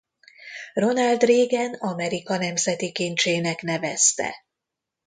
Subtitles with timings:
[0.83, 4.45] Ronald Reagan Amerika nemzeti kincsének nevezte.